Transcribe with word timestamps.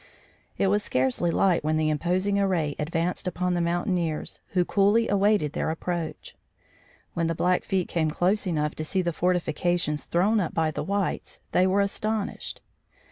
It 0.57 0.65
was 0.65 0.81
scarcely 0.81 1.29
light 1.29 1.63
when 1.63 1.77
the 1.77 1.91
imposing 1.91 2.39
array 2.39 2.75
advanced 2.79 3.27
upon 3.27 3.53
the 3.53 3.61
mountaineers, 3.61 4.39
who 4.53 4.65
coolly 4.65 5.07
awaited 5.07 5.53
their 5.53 5.69
approach. 5.69 6.35
When 7.13 7.27
the 7.27 7.35
Blackfeet 7.35 7.87
came 7.87 8.09
close 8.09 8.47
enough 8.47 8.73
to 8.77 8.83
see 8.83 9.03
the 9.03 9.13
fortifications 9.13 10.05
thrown 10.05 10.39
up 10.39 10.55
by 10.55 10.71
the 10.71 10.81
whites, 10.83 11.41
they 11.51 11.67
were 11.67 11.81
astonished. 11.81 12.61